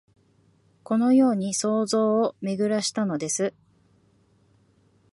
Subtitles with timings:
[0.83, 3.53] このように想像をめぐらしたのです